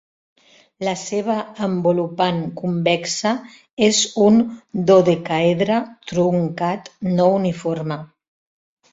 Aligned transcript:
La 0.85 0.93
seva 0.99 1.33
envolupant 1.65 2.39
convexa 2.61 3.33
és 3.87 3.99
un 4.27 4.39
dodecàedre 4.91 5.77
truncat 6.13 6.89
no 7.19 7.29
uniforme. 7.35 7.99